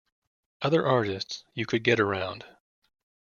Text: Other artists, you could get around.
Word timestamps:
Other 0.63 0.83
artists, 0.83 1.43
you 1.53 1.67
could 1.67 1.83
get 1.83 1.99
around. 1.99 2.43